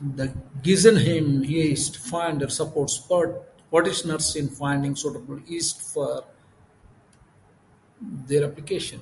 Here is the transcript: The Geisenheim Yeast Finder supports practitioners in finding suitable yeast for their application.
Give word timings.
The 0.00 0.32
Geisenheim 0.62 1.44
Yeast 1.48 1.96
Finder 1.98 2.48
supports 2.48 2.98
practitioners 3.70 4.34
in 4.34 4.48
finding 4.48 4.96
suitable 4.96 5.38
yeast 5.42 5.80
for 5.80 6.24
their 8.02 8.42
application. 8.50 9.00